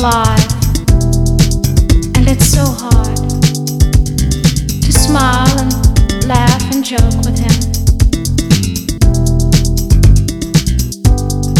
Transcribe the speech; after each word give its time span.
alive. 0.00 0.52
And 2.16 2.26
it's 2.26 2.46
so 2.46 2.64
hard 2.64 3.16
to 4.80 4.92
smile 4.92 5.52
and 5.60 6.26
laugh 6.26 6.62
and 6.72 6.82
joke 6.82 7.16
with 7.26 7.38
him 7.38 7.56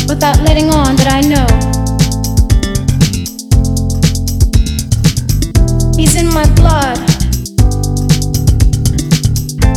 without 0.09 0.41
letting 0.41 0.71
on 0.71 0.97
that 0.97 1.09
I 1.13 1.21
know 1.21 1.49
he's 5.97 6.16
in 6.16 6.33
my 6.33 6.47
blood. 6.55 6.99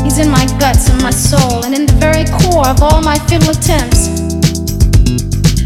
He's 0.05 0.19
in 0.19 0.29
my 0.31 0.45
guts 0.57 0.89
and 0.89 1.01
my 1.01 1.11
soul, 1.11 1.65
and 1.65 1.75
in 1.75 1.85
the 1.85 1.97
very 1.99 2.23
core 2.39 2.69
of 2.69 2.81
all 2.81 3.01
my 3.01 3.19
futile 3.27 3.49
attempts 3.49 4.07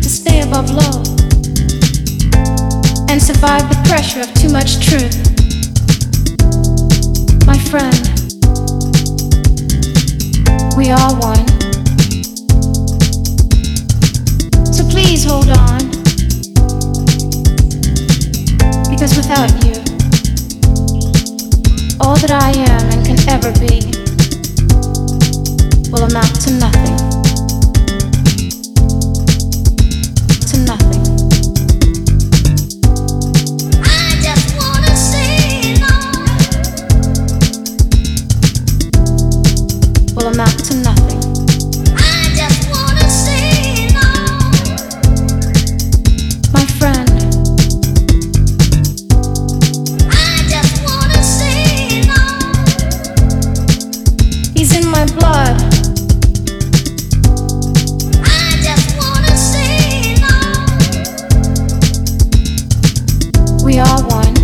to 0.01 0.09
stay 0.09 0.41
above 0.41 0.71
low 0.71 1.03
and 1.03 1.16
survive 3.39 3.69
the 3.69 3.79
pressure 3.87 4.21
of 4.21 4.33
too 4.33 4.49
much 4.49 4.79
truth. 4.83 5.15
My 7.45 7.55
friend, 7.69 7.93
we 10.75 10.89
are 10.89 11.13
one. 11.21 11.45
So 14.73 14.83
please 14.89 15.23
hold 15.23 15.49
on, 15.49 15.85
because 18.89 19.15
without 19.15 19.53
you, 19.63 19.77
all 22.01 22.15
that 22.17 22.31
I 22.31 22.49
am 22.57 22.89
and 22.91 23.05
can 23.05 23.19
ever 23.29 23.51
be 23.59 23.85
will 25.91 26.05
amount 26.09 26.41
to 26.41 26.51
nothing. 26.53 27.06
Amount 40.37 40.65
to 40.65 40.75
nothing. 40.75 41.17
I 41.97 42.29
just 42.35 42.69
wanna 42.69 43.07
no. 43.91 44.07
My 46.53 46.65
friend, 46.77 47.09
I 50.11 50.45
just 50.47 50.73
wanna 50.85 51.21
no. 52.05 52.21
he's 54.53 54.71
in 54.77 54.85
my 54.91 55.05
blood. 55.17 55.57
I 58.23 58.59
just 58.61 58.87
wanna 58.99 59.35
say 59.35 60.13
no. 60.21 60.37
We 63.65 63.79
are 63.79 64.01
one. 64.05 64.35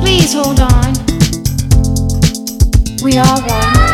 Please 0.00 0.32
hold 0.32 0.60
on. 0.60 0.73
We 3.04 3.18
are 3.18 3.42
one. 3.42 3.93